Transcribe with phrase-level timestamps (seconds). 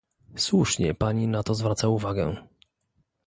[0.37, 2.35] Słusznie pani na to zwraca uwagę